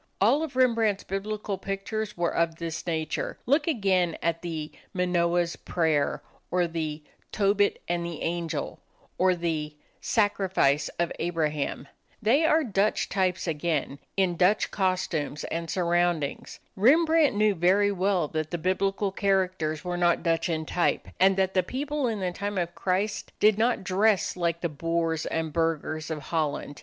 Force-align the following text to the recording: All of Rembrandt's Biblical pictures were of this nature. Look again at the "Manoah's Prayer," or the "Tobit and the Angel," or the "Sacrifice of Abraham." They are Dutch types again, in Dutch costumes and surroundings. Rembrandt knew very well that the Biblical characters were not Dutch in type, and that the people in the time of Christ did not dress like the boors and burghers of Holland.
All 0.19 0.41
of 0.41 0.55
Rembrandt's 0.55 1.03
Biblical 1.03 1.59
pictures 1.59 2.17
were 2.17 2.33
of 2.33 2.55
this 2.55 2.87
nature. 2.87 3.37
Look 3.45 3.67
again 3.67 4.17
at 4.23 4.41
the 4.41 4.71
"Manoah's 4.95 5.55
Prayer," 5.55 6.23
or 6.49 6.65
the 6.65 7.03
"Tobit 7.31 7.83
and 7.87 8.03
the 8.03 8.23
Angel," 8.23 8.79
or 9.19 9.35
the 9.35 9.75
"Sacrifice 9.99 10.89
of 10.97 11.11
Abraham." 11.19 11.87
They 12.19 12.43
are 12.45 12.63
Dutch 12.63 13.09
types 13.09 13.45
again, 13.45 13.99
in 14.17 14.37
Dutch 14.37 14.71
costumes 14.71 15.43
and 15.43 15.69
surroundings. 15.69 16.59
Rembrandt 16.75 17.35
knew 17.35 17.53
very 17.53 17.91
well 17.91 18.27
that 18.29 18.49
the 18.49 18.57
Biblical 18.57 19.11
characters 19.11 19.83
were 19.85 19.97
not 19.97 20.23
Dutch 20.23 20.49
in 20.49 20.65
type, 20.65 21.09
and 21.19 21.37
that 21.37 21.53
the 21.53 21.61
people 21.61 22.07
in 22.07 22.21
the 22.21 22.31
time 22.31 22.57
of 22.57 22.73
Christ 22.73 23.33
did 23.39 23.59
not 23.59 23.83
dress 23.83 24.35
like 24.35 24.61
the 24.61 24.67
boors 24.67 25.27
and 25.27 25.53
burghers 25.53 26.09
of 26.09 26.23
Holland. 26.23 26.79